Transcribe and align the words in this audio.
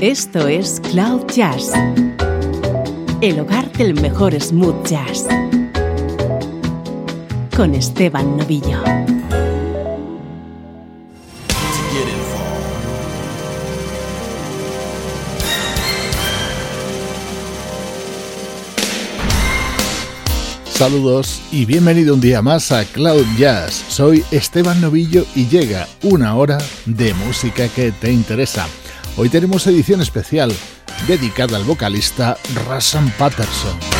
Esto 0.00 0.46
es 0.46 0.80
Cloud 0.92 1.26
Jazz, 1.34 1.72
el 3.20 3.40
hogar 3.40 3.68
del 3.72 4.00
mejor 4.00 4.40
smooth 4.40 4.86
jazz, 4.86 5.26
con 7.56 7.74
Esteban 7.74 8.36
Novillo. 8.36 8.80
Saludos 20.70 21.42
y 21.50 21.64
bienvenido 21.64 22.14
un 22.14 22.20
día 22.20 22.40
más 22.40 22.70
a 22.70 22.84
Cloud 22.84 23.26
Jazz. 23.36 23.84
Soy 23.88 24.22
Esteban 24.30 24.80
Novillo 24.80 25.26
y 25.34 25.48
llega 25.48 25.88
una 26.04 26.36
hora 26.36 26.58
de 26.86 27.14
música 27.14 27.66
que 27.66 27.90
te 27.90 28.12
interesa. 28.12 28.68
Hoy 29.20 29.28
tenemos 29.28 29.66
edición 29.66 30.00
especial 30.00 30.54
dedicada 31.08 31.56
al 31.56 31.64
vocalista 31.64 32.38
Russell 32.68 33.08
Patterson. 33.18 33.97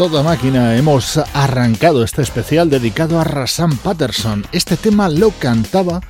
Toda 0.00 0.22
máquina 0.22 0.78
hemos 0.78 1.18
arrancado 1.34 2.02
este 2.02 2.22
especial 2.22 2.70
dedicado 2.70 3.20
a 3.20 3.24
Rasan 3.24 3.76
Patterson. 3.76 4.46
Este 4.50 4.78
tema 4.78 5.10
lo 5.10 5.30
cantaba 5.30 6.00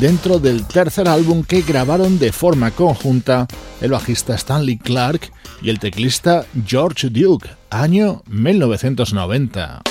dentro 0.00 0.40
del 0.40 0.66
tercer 0.66 1.06
álbum 1.06 1.44
que 1.44 1.62
grabaron 1.62 2.18
de 2.18 2.32
forma 2.32 2.72
conjunta 2.72 3.46
el 3.80 3.92
bajista 3.92 4.34
Stanley 4.34 4.78
Clark 4.78 5.30
y 5.62 5.70
el 5.70 5.78
teclista 5.78 6.44
George 6.66 7.08
Duke, 7.08 7.48
año 7.70 8.24
1990. 8.26 9.82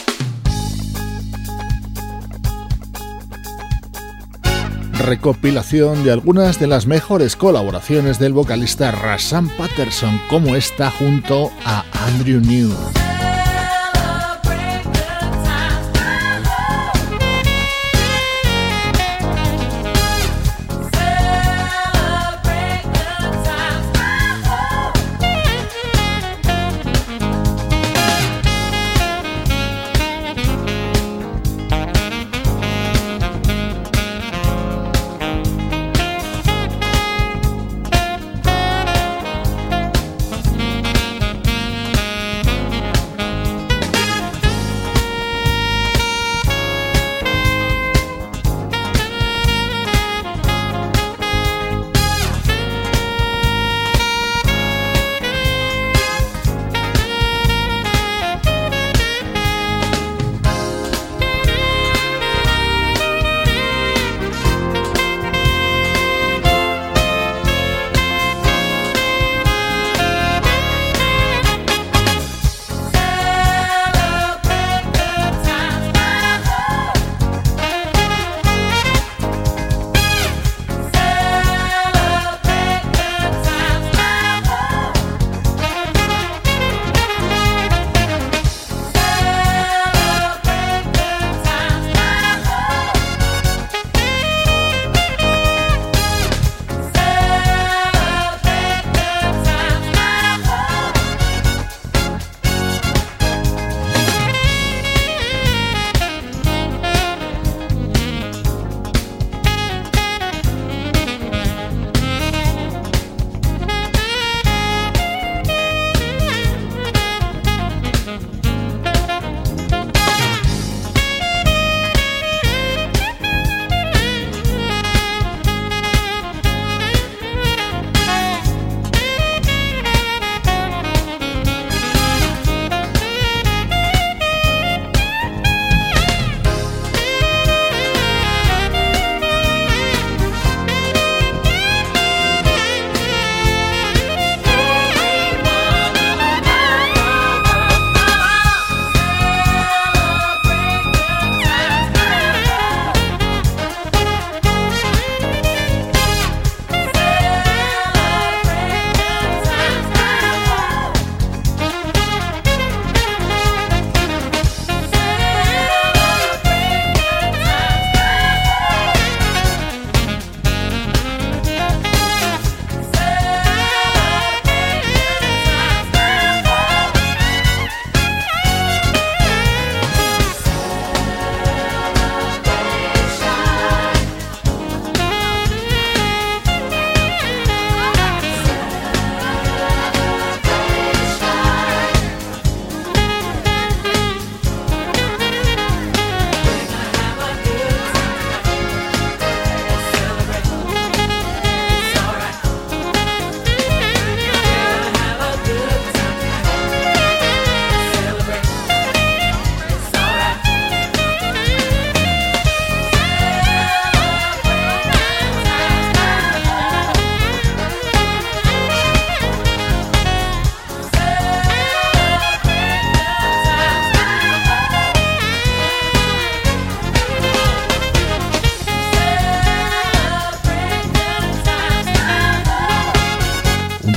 recopilación 4.97 6.03
de 6.03 6.11
algunas 6.11 6.59
de 6.59 6.67
las 6.67 6.87
mejores 6.87 7.37
colaboraciones 7.37 8.19
del 8.19 8.33
vocalista 8.33 8.91
Rasan 8.91 9.47
Patterson, 9.49 10.19
como 10.29 10.57
esta 10.57 10.91
junto 10.91 11.51
a 11.63 11.85
Andrew 12.05 12.41
New. 12.41 13.04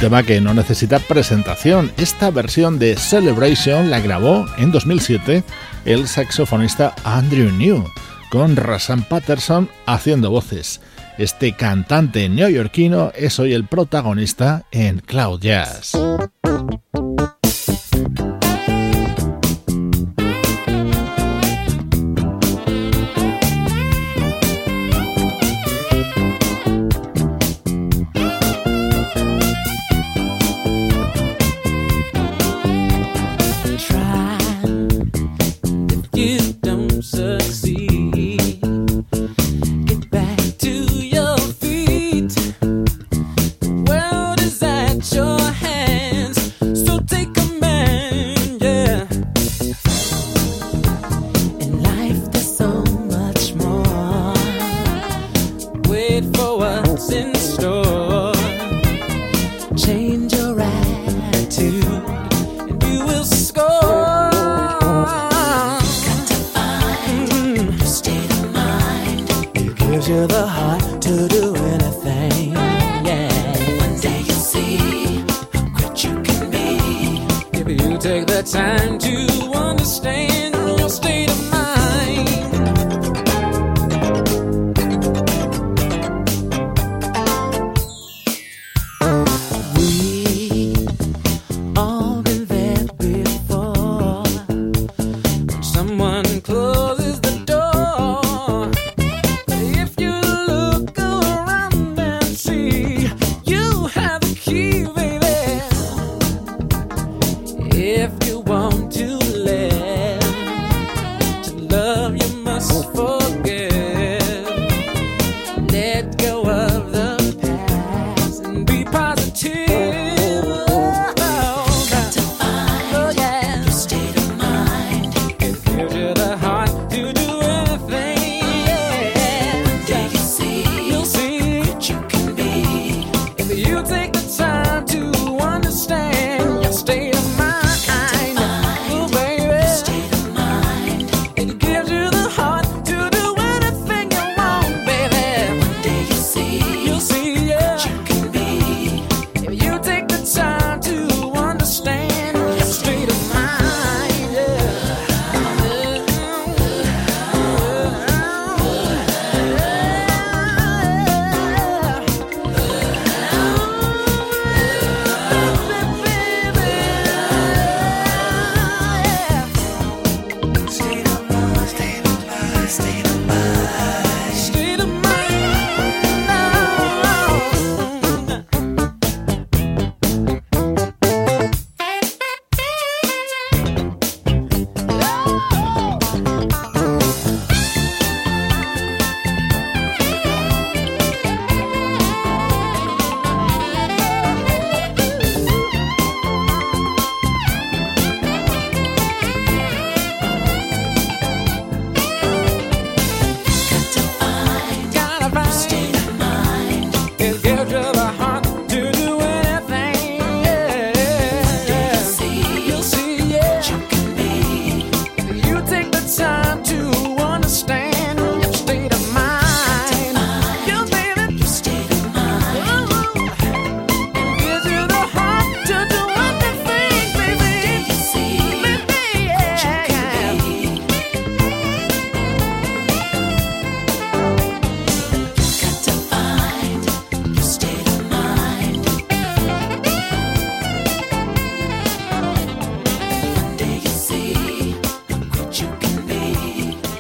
Tema 0.09 0.23
que 0.23 0.41
no 0.41 0.55
necesita 0.55 1.01
presentación. 1.01 1.93
Esta 1.99 2.31
versión 2.31 2.79
de 2.79 2.97
Celebration 2.97 3.91
la 3.91 4.01
grabó 4.01 4.47
en 4.57 4.73
2007 4.73 5.45
el 5.85 6.09
saxofonista 6.09 6.95
Andrew 7.05 7.53
New, 7.53 7.85
con 8.31 8.57
Rasan 8.57 9.03
Patterson 9.03 9.69
haciendo 9.85 10.31
voces. 10.31 10.81
Este 11.19 11.53
cantante 11.53 12.27
neoyorquino 12.31 13.13
es 13.15 13.39
hoy 13.39 13.53
el 13.53 13.67
protagonista 13.67 14.65
en 14.71 15.01
Cloud 15.01 15.41
Jazz. 15.43 15.93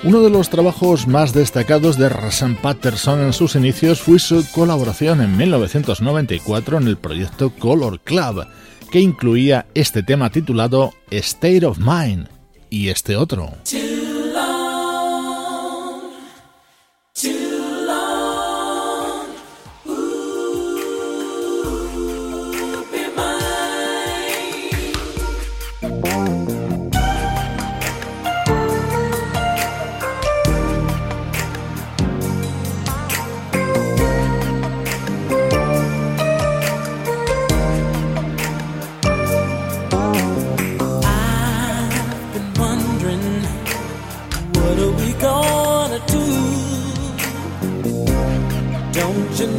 Uno 0.08 0.22
de 0.22 0.30
los 0.30 0.48
trabajos 0.48 1.06
más 1.06 1.34
destacados 1.34 1.98
de 1.98 2.08
Rasan 2.08 2.56
Patterson 2.56 3.20
en 3.20 3.34
sus 3.34 3.56
inicios 3.56 4.00
fue 4.00 4.18
su 4.18 4.42
colaboración 4.52 5.20
en 5.20 5.36
1994 5.36 6.78
en 6.78 6.88
el 6.88 6.96
proyecto 6.96 7.50
Color 7.50 8.00
Club, 8.00 8.46
que 8.90 9.00
incluía 9.00 9.66
este 9.74 10.02
tema 10.02 10.30
titulado 10.30 10.94
State 11.10 11.66
of 11.66 11.76
Mind 11.78 12.26
y 12.70 12.88
este 12.88 13.16
otro. 13.16 13.52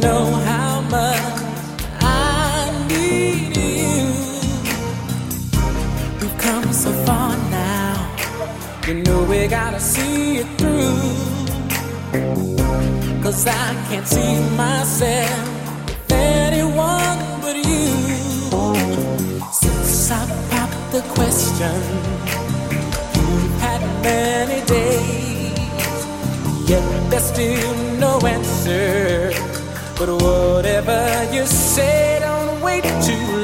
know 0.00 0.24
how 0.50 0.80
much 0.82 1.22
I 2.00 2.70
need 2.88 3.56
you. 3.56 4.06
We've 6.20 6.38
come 6.38 6.72
so 6.72 6.90
far 7.04 7.36
now. 7.50 8.16
You 8.86 8.94
know 9.02 9.24
we 9.24 9.46
gotta 9.46 9.80
see 9.80 10.38
it 10.38 10.48
through. 10.58 11.00
Cause 13.22 13.46
I 13.46 13.74
can't 13.88 14.06
see 14.06 14.40
myself 14.56 15.60
anyone 16.10 17.18
but 17.42 17.56
you. 17.56 17.92
Since 19.52 20.10
I 20.10 20.22
popped 20.50 20.92
the 20.92 21.02
question, 21.16 21.76
you've 23.14 23.60
had 23.60 23.82
many 24.02 24.60
yet 26.70 27.10
there's 27.10 27.24
still 27.24 27.74
no 27.98 28.18
answer. 28.26 29.49
But 30.00 30.22
whatever 30.22 31.28
you 31.30 31.44
say, 31.44 32.20
don't 32.22 32.62
wait 32.62 32.84
too 33.04 33.36
long. 33.36 33.39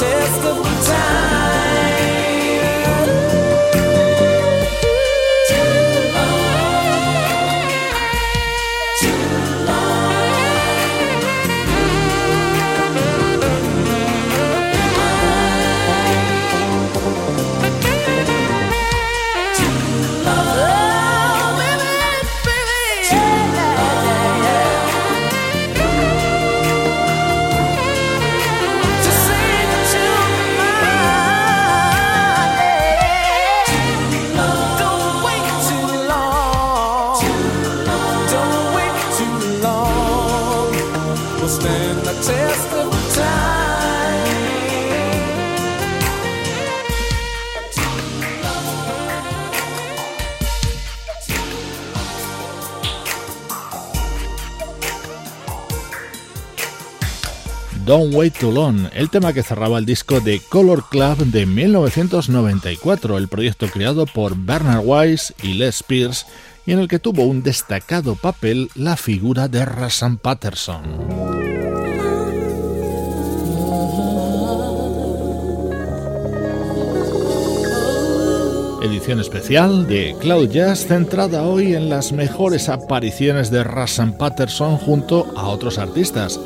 test 0.00 0.44
of 0.46 0.86
time. 0.86 1.09
Don't 57.90 58.14
Wait 58.14 58.38
Too 58.38 58.52
Long, 58.52 58.86
el 58.94 59.10
tema 59.10 59.32
que 59.32 59.42
cerraba 59.42 59.76
el 59.76 59.84
disco 59.84 60.20
de 60.20 60.40
Color 60.48 60.88
Club 60.90 61.26
de 61.26 61.44
1994, 61.44 63.18
el 63.18 63.26
proyecto 63.26 63.66
creado 63.66 64.06
por 64.06 64.36
Bernard 64.36 64.84
Wise 64.84 65.34
y 65.42 65.54
Les 65.54 65.82
Pierce, 65.82 66.24
y 66.64 66.70
en 66.70 66.78
el 66.78 66.86
que 66.86 67.00
tuvo 67.00 67.24
un 67.24 67.42
destacado 67.42 68.14
papel 68.14 68.70
la 68.76 68.96
figura 68.96 69.48
de 69.48 69.64
Rasan 69.64 70.18
Patterson. 70.18 70.84
edición 78.82 79.20
especial 79.20 79.86
de 79.86 80.16
Cloud 80.20 80.48
Jazz 80.48 80.86
centrada 80.86 81.42
hoy 81.42 81.74
en 81.74 81.90
las 81.90 82.12
mejores 82.12 82.68
apariciones 82.68 83.50
de 83.50 83.62
Rassan 83.62 84.16
Patterson 84.16 84.78
junto 84.78 85.26
a 85.36 85.48
otros 85.48 85.78
artistas. 85.78 86.40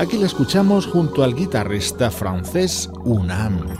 Aquí 0.00 0.16
la 0.16 0.24
escuchamos 0.24 0.86
junto 0.86 1.22
al 1.22 1.34
guitarrista 1.34 2.10
francés 2.10 2.88
Unam. 3.04 3.76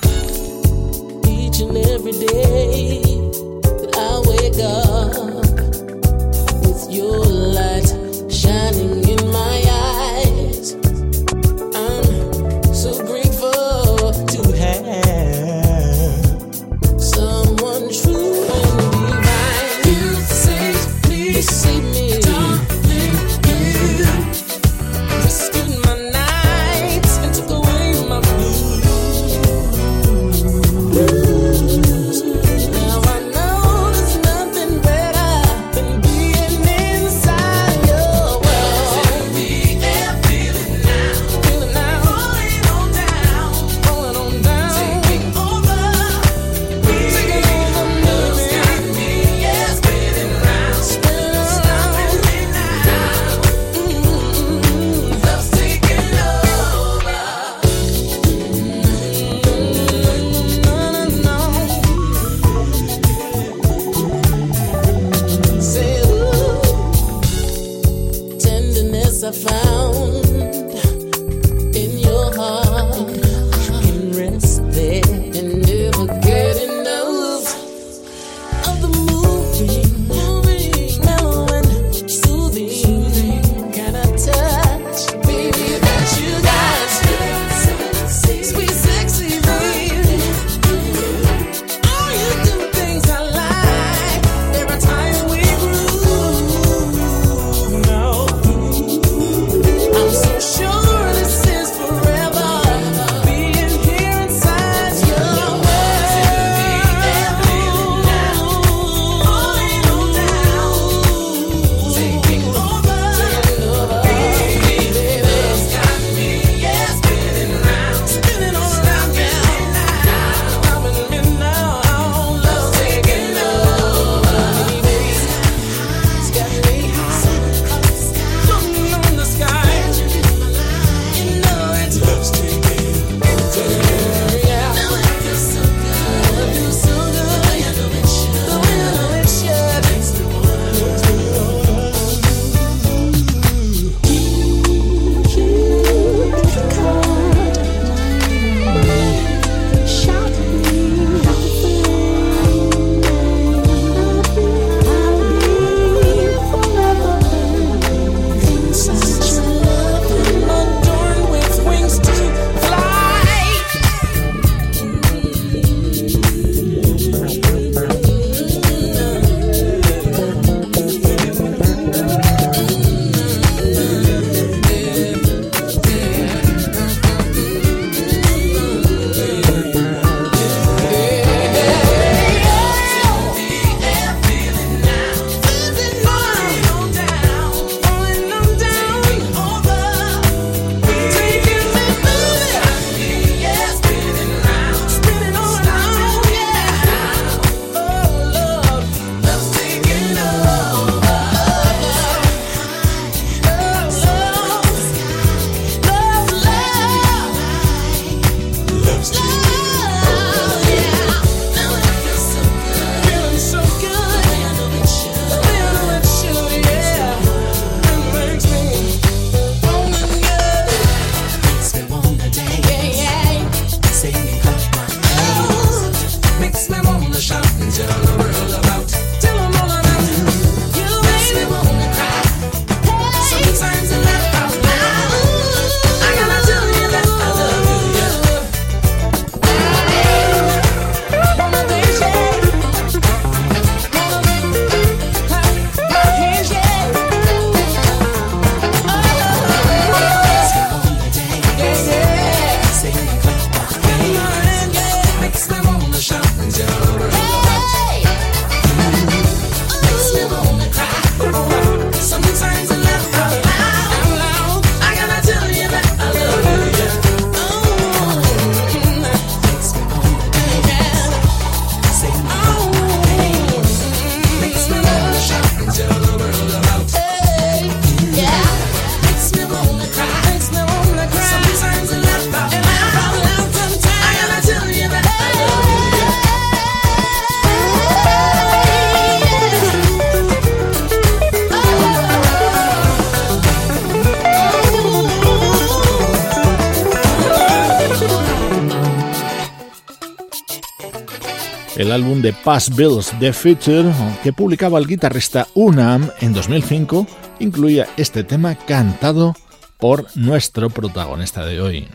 Álbum 302.21 302.23
de 302.23 302.33
Past 302.33 302.77
Bills 302.77 303.13
The 303.19 303.33
Future 303.33 303.93
que 304.23 304.33
publicaba 304.33 304.79
el 304.79 304.87
guitarrista 304.87 305.47
Unam 305.55 306.09
en 306.21 306.33
2005 306.33 307.07
incluía 307.41 307.87
este 307.97 308.25
tema 308.25 308.55
cantado 308.55 309.35
por 309.79 310.07
nuestro 310.15 310.71
protagonista 310.71 311.45
de 311.45 311.61
hoy. 311.61 311.89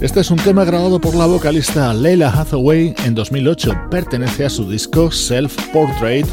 Este 0.00 0.20
es 0.20 0.30
un 0.30 0.38
tema 0.38 0.64
grabado 0.64 1.00
por 1.00 1.14
la 1.14 1.26
vocalista 1.26 1.92
Leila 1.92 2.30
Hathaway 2.30 2.94
en 3.04 3.14
2008. 3.14 3.88
Pertenece 3.90 4.46
a 4.46 4.50
su 4.50 4.68
disco 4.68 5.10
Self 5.10 5.56
Portrait 5.72 6.26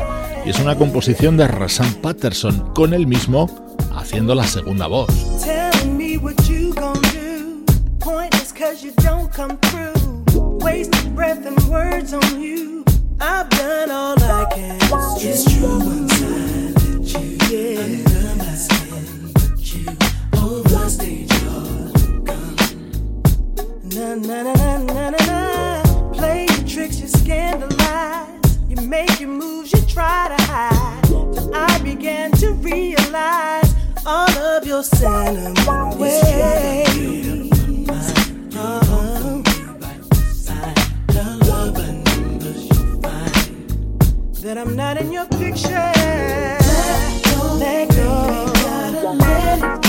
y 0.46 0.50
es 0.50 0.60
una 0.60 0.76
composición 0.76 1.36
de 1.36 1.48
Rasan 1.48 1.93
Patterson 1.96 2.74
con 2.74 2.93
él 2.93 3.08
mismo 3.08 3.66
haciendo 3.97 4.36
la 4.36 4.45
segunda 4.47 4.88
voz. 4.88 5.07
na 23.97 24.15
na 24.15 24.43
na 24.43 24.53
na 24.53 24.77
na 24.77 25.10
na 25.10 25.17
na. 25.25 25.83
Play 26.13 26.45
your 26.45 26.67
tricks, 26.67 26.99
you 26.99 27.07
scandalize. 27.07 28.27
You 28.69 28.75
make 28.88 29.19
your 29.19 29.29
moves, 29.29 29.71
you 29.73 29.81
try 29.88 30.36
to 30.36 30.43
hide. 30.43 31.03
Till 31.33 31.55
I 31.55 31.79
began 31.79 32.31
to 32.33 32.53
realize 32.53 33.66
all 34.08 34.30
of 34.30 34.65
your 34.65 34.84
sentiment 34.84 35.98
ways. 35.98 36.24
That 44.41 44.58
I'm 44.58 44.78
not 44.78 44.96
in 44.98 45.12
your 45.12 45.26
picture. 45.26 45.91
Let 47.60 47.89
go, 47.89 48.54
let 49.20 49.82
go. 49.82 49.87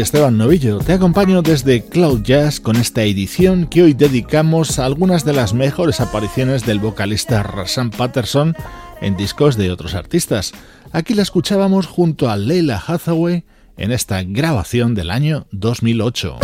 Esteban 0.00 0.38
Novillo, 0.38 0.78
te 0.78 0.94
acompaño 0.94 1.42
desde 1.42 1.84
Cloud 1.84 2.22
Jazz 2.22 2.58
con 2.58 2.76
esta 2.76 3.02
edición 3.02 3.66
que 3.66 3.82
hoy 3.82 3.92
dedicamos 3.92 4.78
a 4.78 4.86
algunas 4.86 5.24
de 5.24 5.34
las 5.34 5.52
mejores 5.52 6.00
apariciones 6.00 6.64
del 6.64 6.78
vocalista 6.78 7.42
Rasan 7.42 7.90
Patterson 7.90 8.56
en 9.02 9.16
discos 9.16 9.56
de 9.56 9.70
otros 9.70 9.94
artistas. 9.94 10.52
Aquí 10.92 11.12
la 11.12 11.22
escuchábamos 11.22 11.86
junto 11.86 12.30
a 12.30 12.36
Leila 12.36 12.82
Hathaway 12.84 13.44
en 13.76 13.92
esta 13.92 14.22
grabación 14.22 14.94
del 14.94 15.10
año 15.10 15.46
2008. 15.52 16.38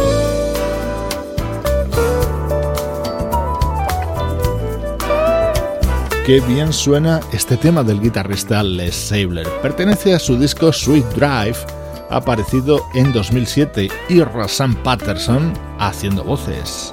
Qué 6.27 6.41
bien 6.41 6.73
suena 6.73 7.21
este 7.33 7.57
tema 7.57 7.83
del 7.83 8.01
guitarrista 8.01 8.63
Les 8.63 8.95
Sabler. 8.95 9.49
Pertenece 9.63 10.15
a 10.15 10.19
su 10.19 10.39
disco 10.39 10.73
Sweet 10.73 11.07
Drive 11.15 11.76
aparecido 12.11 12.85
en 12.95 13.13
2007 13.13 13.89
y 14.09 14.23
Rasan 14.23 14.75
Patterson 14.83 15.53
haciendo 15.79 16.25
voces. 16.25 16.93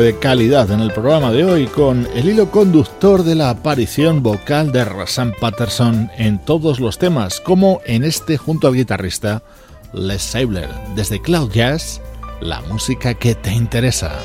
de 0.00 0.18
calidad 0.18 0.70
en 0.70 0.80
el 0.80 0.90
programa 0.90 1.32
de 1.32 1.44
hoy 1.44 1.66
con 1.66 2.08
el 2.14 2.28
hilo 2.28 2.50
conductor 2.50 3.22
de 3.24 3.34
la 3.34 3.50
aparición 3.50 4.22
vocal 4.22 4.72
de 4.72 4.86
Rasan 4.86 5.34
Patterson 5.38 6.10
en 6.16 6.38
todos 6.38 6.80
los 6.80 6.98
temas, 6.98 7.40
como 7.40 7.82
en 7.84 8.02
este 8.02 8.38
junto 8.38 8.68
al 8.68 8.74
guitarrista 8.74 9.42
Les 9.92 10.22
Sabler. 10.22 10.70
Desde 10.96 11.20
Cloud 11.20 11.52
Jazz, 11.52 12.00
la 12.40 12.62
música 12.62 13.12
que 13.12 13.34
te 13.34 13.52
interesa. 13.52 14.18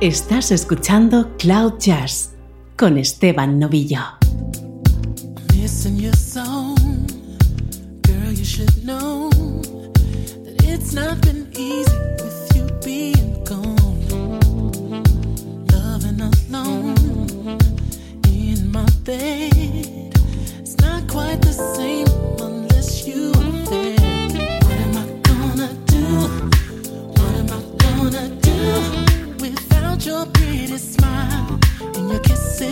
Estás 0.00 0.50
escuchando 0.50 1.34
Cloud 1.38 1.78
Jazz 1.78 2.33
con 2.76 2.98
Esteban 2.98 3.58
Novillo. 3.58 4.00
Day. 19.04 19.53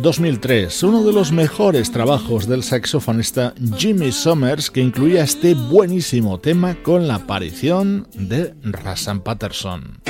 2003, 0.00 0.82
uno 0.82 1.02
de 1.04 1.12
los 1.12 1.30
mejores 1.30 1.92
trabajos 1.92 2.48
del 2.48 2.62
saxofonista 2.62 3.54
Jimmy 3.76 4.12
Summers 4.12 4.70
que 4.70 4.80
incluía 4.80 5.22
este 5.22 5.54
buenísimo 5.54 6.40
tema 6.40 6.74
con 6.82 7.06
la 7.06 7.16
aparición 7.16 8.08
de 8.14 8.54
Rassan 8.62 9.20
Patterson. 9.20 10.00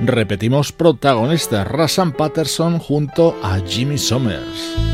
Repetimos 0.00 0.72
protagonista 0.72 1.64
Rassan 1.64 2.12
Patterson 2.12 2.78
junto 2.78 3.36
a 3.42 3.60
Jimmy 3.60 3.98
Summers. 3.98 4.93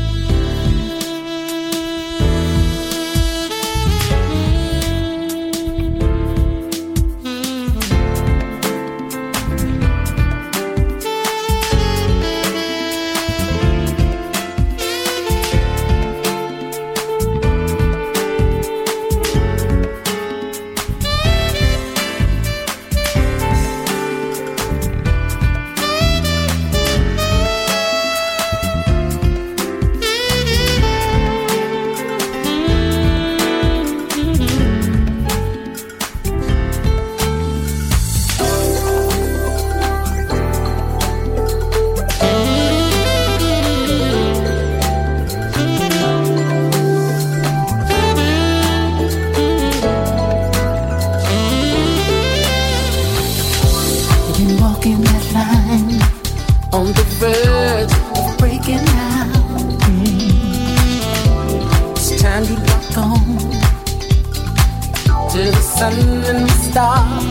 sun 65.81 65.93
and 66.29 66.47
the 66.47 66.55
stars. 66.67 67.25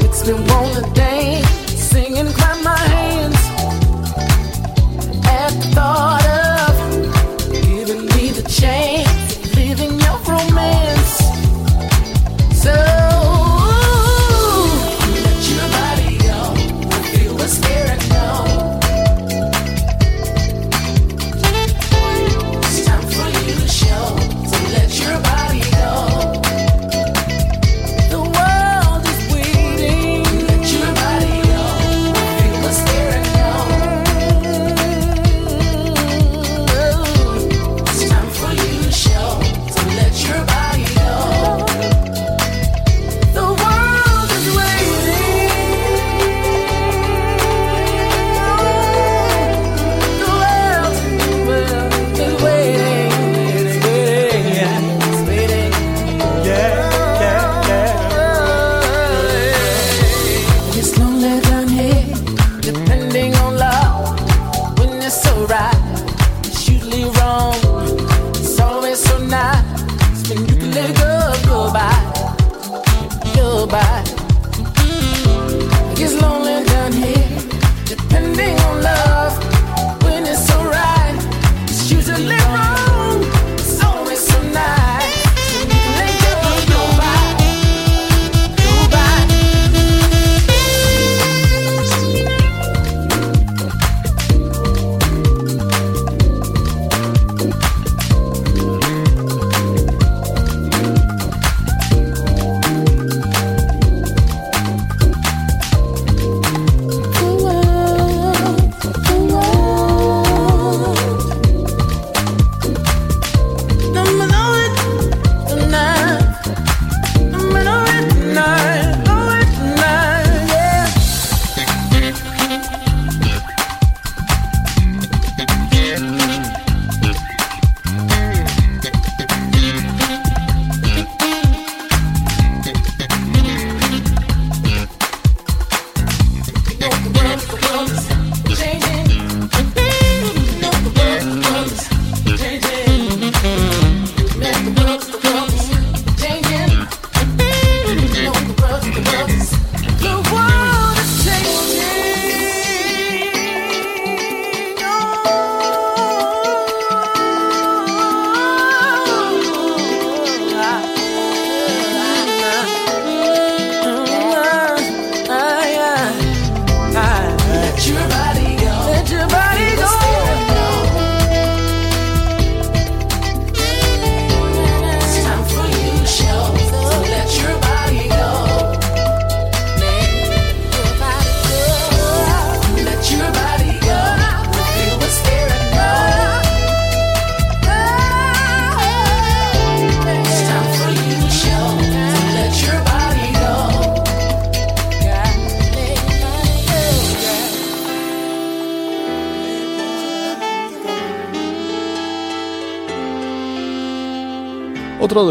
Makes 0.00 0.26
me 0.26 0.32
wanna 0.48 0.94
dance, 0.94 1.46
sing 1.90 2.16
and 2.16 2.30
clap 2.36 2.58
my 2.64 2.78
hands 2.94 3.40
at 5.26 5.52
the 5.60 5.68
thought. 5.74 6.19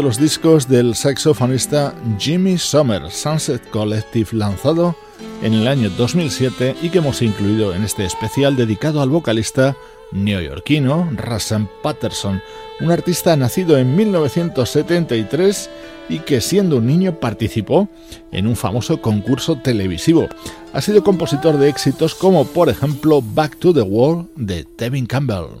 Los 0.02 0.18
discos 0.18 0.68
del 0.68 0.94
saxofonista 0.94 1.94
Jimmy 2.18 2.58
Sommer, 2.58 3.10
Sunset 3.10 3.68
Collective, 3.70 4.28
lanzado 4.32 4.96
en 5.42 5.54
el 5.54 5.66
año 5.68 5.90
2007 5.90 6.76
y 6.82 6.90
que 6.90 6.98
hemos 6.98 7.22
incluido 7.22 7.74
en 7.74 7.84
este 7.84 8.04
especial 8.04 8.56
dedicado 8.56 9.02
al 9.02 9.10
vocalista 9.10 9.76
neoyorquino 10.12 11.08
Rassan 11.16 11.68
Patterson, 11.82 12.42
un 12.80 12.90
artista 12.90 13.36
nacido 13.36 13.78
en 13.78 13.94
1973 13.96 15.70
y 16.08 16.18
que 16.20 16.40
siendo 16.40 16.78
un 16.78 16.86
niño 16.86 17.14
participó 17.16 17.88
en 18.32 18.46
un 18.46 18.56
famoso 18.56 19.00
concurso 19.00 19.56
televisivo. 19.56 20.28
Ha 20.72 20.80
sido 20.80 21.02
compositor 21.04 21.56
de 21.58 21.68
éxitos 21.68 22.14
como 22.14 22.44
por 22.44 22.68
ejemplo 22.68 23.22
Back 23.22 23.56
to 23.56 23.72
the 23.72 23.82
World 23.82 24.28
de 24.36 24.64
Tevin 24.64 25.06
Campbell. 25.06 25.60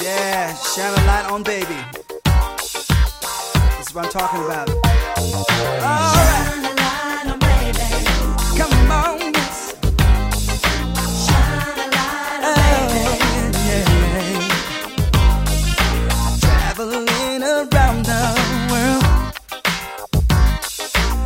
Yeah, 0.00 0.54
shine 0.54 0.92
a 0.92 0.96
light 1.06 1.26
on 1.30 1.42
baby. 1.42 1.76
That's 2.24 3.94
what 3.94 4.04
I'm 4.06 4.10
talking 4.10 4.44
about. 4.44 4.68
All 4.70 4.76
right. 5.80 6.14
Shine 6.14 6.64
a 6.64 6.72
light 6.82 7.26
on 7.32 7.38
baby. 7.38 7.88
Come 8.58 8.90
on. 8.90 9.18
Shine 11.24 11.78
a 11.78 11.86
light 11.94 12.42
on 12.42 12.56
oh, 12.56 12.90
Traveling 16.40 17.42
around 17.42 17.98
the 18.04 18.20
world, 18.70 19.04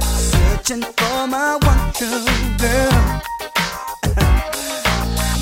searching 0.09 0.83
for 0.83 1.27
my 1.27 1.57
one 1.63 1.93
true 1.95 2.27
girl. 2.59 2.99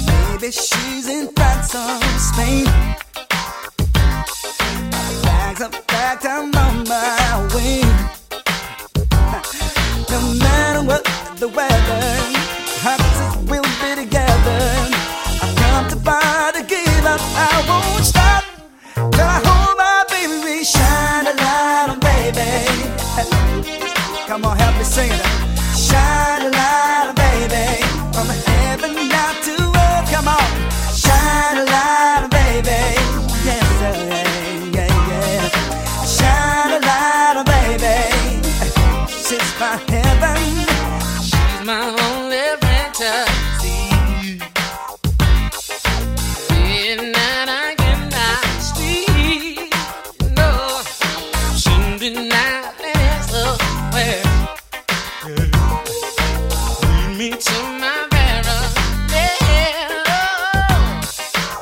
Maybe 0.31 0.51
she's 0.53 1.07
in 1.09 1.29
France 1.35 1.75
or 1.75 2.01
Spain. 2.19 2.67
Packed, 5.97 6.27
I'm 6.27 6.55
on 6.55 6.85
my 6.87 7.49
way. 7.55 7.81
No 10.13 10.21
matter 10.45 10.83
what 10.85 11.03
the 11.39 11.49
weather, 11.49 12.05
hearts 12.85 13.37
will 13.51 13.69
be 13.81 13.91
together. 14.05 14.61
I've 15.43 15.57
come 15.57 15.89
to 15.89 15.97
find 15.97 16.55
to 16.57 16.63
give 16.65 17.07
up, 17.07 17.23
I 17.49 17.65
won't 17.67 18.05
stop 18.05 18.45
till 18.95 19.31
I 19.37 19.41
hold 19.47 19.79
my 19.79 20.05
baby. 20.11 20.65
Shine 20.65 21.29
a 21.29 21.35
light 21.43 21.89
on, 21.89 22.01
baby. 22.01 22.51
Come 24.27 24.45
on, 24.45 24.55
help 24.59 24.77
me 24.77 24.85
sing 24.85 25.11
it. 25.11 25.36
She's 39.57 39.63
my 39.63 39.77
heaven. 39.89 40.37
She's 41.23 41.65
my 41.65 41.89
only 41.89 42.45
fantasy. 42.61 44.39
I 47.49 47.75
cannot 47.79 48.45
sleep. 48.61 49.73
No, 50.37 50.51
soon 51.57 51.99
tonight 51.99 52.85
is 52.85 53.33
aware. 53.33 54.25
Lead 56.83 57.17
me 57.17 57.31
to 57.31 57.57
my. 57.81 57.97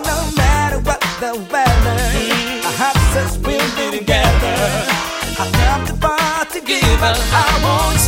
No 0.04 0.16
matter 0.34 0.80
what 0.80 1.00
the 1.20 1.32
weather, 1.52 1.98
mm-hmm. 2.10 2.66
our 2.66 3.38
will 3.38 3.68
be 3.76 3.98
together. 3.98 5.03
I 7.06 7.60
won't 7.62 8.03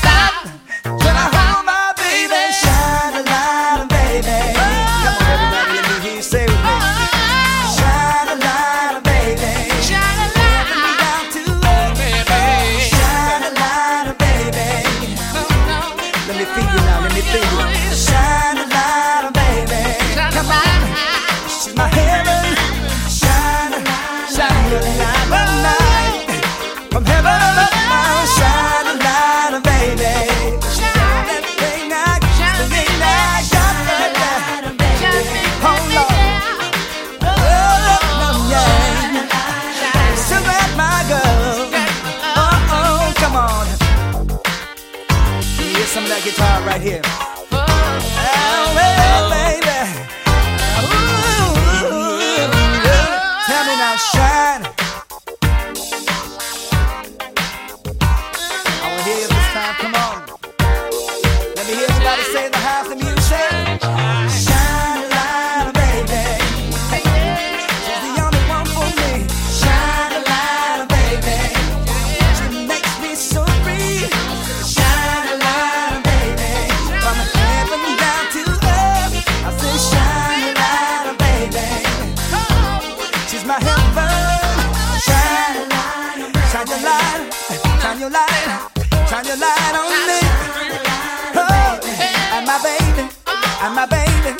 baby. 93.88 94.36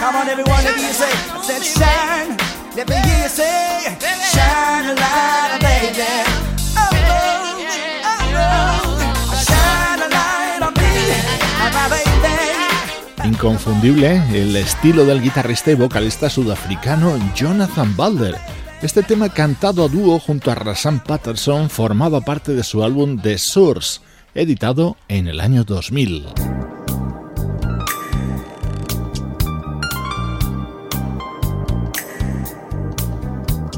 Come 0.00 0.16
on, 0.16 0.28
everyone, 0.28 0.64
let 0.64 0.76
me 0.76 0.92
say. 0.92 1.28
Inconfundible 13.24 14.22
el 14.32 14.56
estilo 14.56 15.04
del 15.04 15.22
guitarrista 15.22 15.70
y 15.70 15.74
vocalista 15.74 16.30
sudafricano 16.30 17.18
Jonathan 17.34 17.96
Balder. 17.96 18.36
Este 18.82 19.02
tema 19.02 19.28
cantado 19.28 19.84
a 19.84 19.88
dúo 19.88 20.18
junto 20.18 20.50
a 20.50 20.54
Rassan 20.54 21.00
Patterson 21.00 21.68
formaba 21.70 22.20
parte 22.20 22.52
de 22.52 22.62
su 22.62 22.84
álbum 22.84 23.20
The 23.20 23.38
Source, 23.38 24.00
editado 24.34 24.96
en 25.08 25.28
el 25.28 25.40
año 25.40 25.64
2000. 25.64 26.57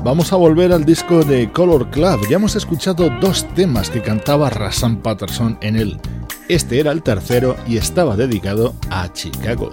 Vamos 0.02 0.32
a 0.32 0.36
volver 0.36 0.72
al 0.72 0.86
disco 0.86 1.24
de 1.24 1.52
Color 1.52 1.90
Club. 1.90 2.26
Ya 2.30 2.36
hemos 2.36 2.56
escuchado 2.56 3.10
dos 3.20 3.46
temas 3.54 3.90
que 3.90 4.00
cantaba 4.00 4.48
Rassan 4.48 5.02
Patterson 5.02 5.58
en 5.60 5.76
él. 5.76 6.00
Este 6.48 6.80
era 6.80 6.90
el 6.90 7.02
tercero 7.02 7.54
y 7.66 7.76
estaba 7.76 8.16
dedicado 8.16 8.74
a 8.88 9.12
Chicago. 9.12 9.72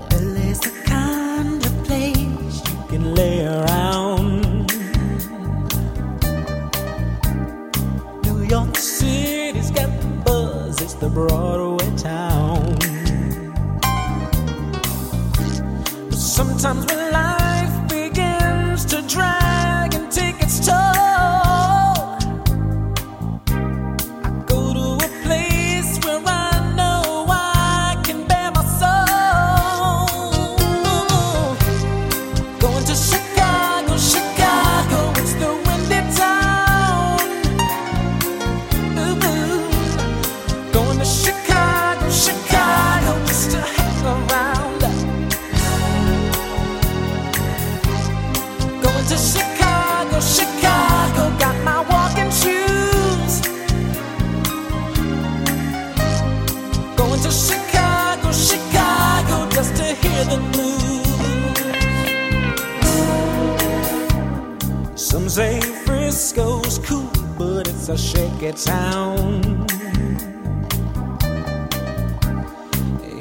Some 64.98 65.30
say 65.30 65.62
Frisco's 65.86 66.80
cool, 66.80 67.08
but 67.38 67.68
it's 67.68 67.88
a 67.88 67.96
shaky 67.96 68.52
town. 68.54 69.44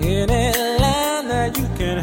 In 0.00 0.30
Atlanta, 0.30 1.52
you 1.54 1.68
can 1.76 1.98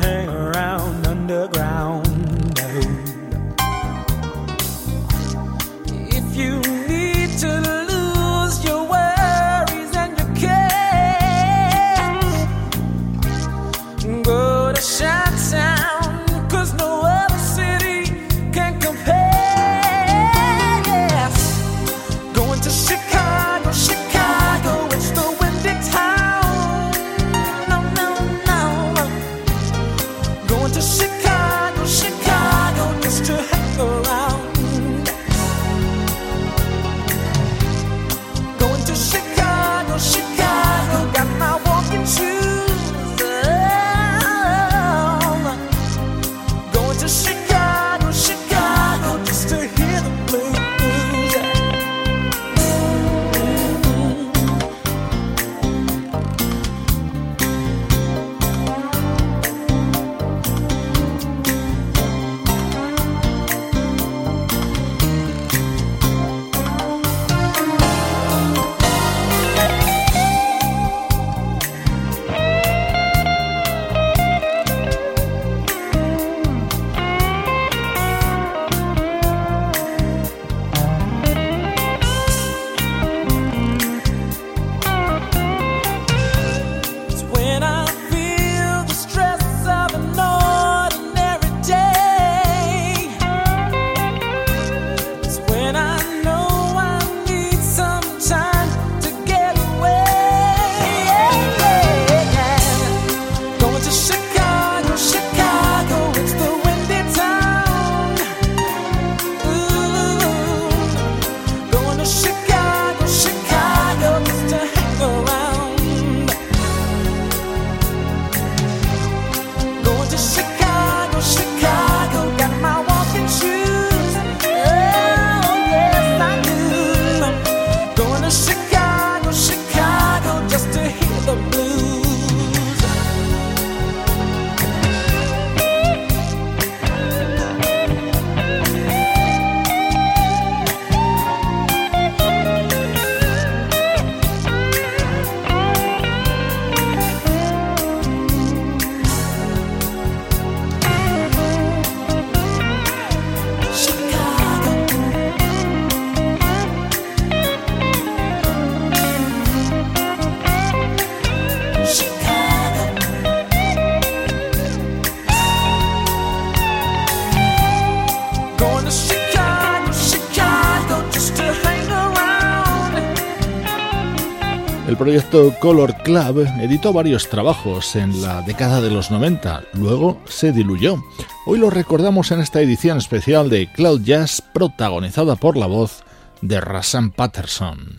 proyecto 175.03 175.53
Color 175.59 175.95
Club 176.03 176.47
editó 176.61 176.93
varios 176.93 177.27
trabajos 177.27 177.97
en 177.97 178.21
la 178.21 178.41
década 178.41 178.79
de 178.79 178.89
los 178.89 179.11
90, 179.11 179.65
luego 179.73 180.21
se 180.23 180.53
diluyó. 180.53 181.03
Hoy 181.45 181.59
lo 181.59 181.69
recordamos 181.69 182.31
en 182.31 182.39
esta 182.39 182.61
edición 182.61 182.99
especial 182.99 183.49
de 183.49 183.69
Cloud 183.73 183.99
Jazz 184.03 184.41
protagonizada 184.53 185.35
por 185.35 185.57
la 185.57 185.65
voz 185.65 186.05
de 186.41 186.61
Rasan 186.61 187.11
Patterson. 187.11 187.92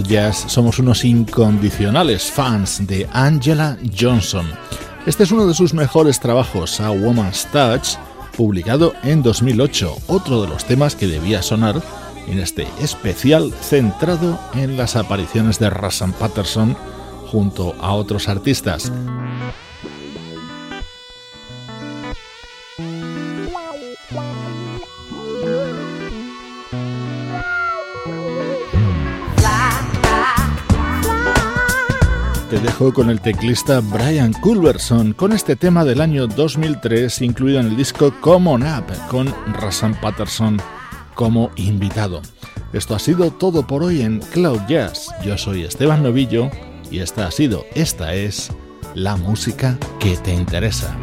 Jazz 0.00 0.44
somos 0.48 0.78
unos 0.78 1.04
incondicionales 1.04 2.24
fans 2.24 2.86
de 2.86 3.08
Angela 3.12 3.76
Johnson. 3.98 4.46
Este 5.06 5.22
es 5.22 5.32
uno 5.32 5.46
de 5.46 5.54
sus 5.54 5.74
mejores 5.74 6.20
trabajos, 6.20 6.80
A 6.80 6.90
Woman's 6.90 7.46
Touch, 7.52 7.96
publicado 8.36 8.92
en 9.02 9.22
2008, 9.22 9.96
otro 10.08 10.42
de 10.42 10.48
los 10.48 10.64
temas 10.64 10.96
que 10.96 11.06
debía 11.06 11.42
sonar 11.42 11.80
en 12.26 12.38
este 12.38 12.66
especial 12.80 13.52
centrado 13.52 14.38
en 14.54 14.76
las 14.76 14.96
apariciones 14.96 15.58
de 15.58 15.70
Rassan 15.70 16.12
Patterson 16.12 16.76
junto 17.30 17.74
a 17.80 17.92
otros 17.94 18.28
artistas. 18.28 18.92
Con 32.78 33.08
el 33.08 33.22
teclista 33.22 33.80
Brian 33.80 34.34
Culberson 34.34 35.14
con 35.14 35.32
este 35.32 35.56
tema 35.56 35.82
del 35.82 36.02
año 36.02 36.26
2003 36.26 37.22
incluido 37.22 37.58
en 37.58 37.68
el 37.68 37.76
disco 37.76 38.12
Come 38.20 38.50
On 38.50 38.62
Up 38.62 38.84
con 39.08 39.34
Rassan 39.54 39.98
Patterson 39.98 40.58
como 41.14 41.50
invitado. 41.56 42.20
Esto 42.74 42.94
ha 42.94 42.98
sido 42.98 43.30
todo 43.30 43.66
por 43.66 43.82
hoy 43.82 44.02
en 44.02 44.20
Cloud 44.20 44.60
Jazz. 44.68 45.08
Yo 45.24 45.38
soy 45.38 45.62
Esteban 45.62 46.02
Novillo 46.02 46.50
y 46.90 46.98
esta 46.98 47.26
ha 47.26 47.30
sido, 47.30 47.64
esta 47.74 48.14
es 48.14 48.52
la 48.94 49.16
música 49.16 49.78
que 49.98 50.18
te 50.18 50.34
interesa. 50.34 50.94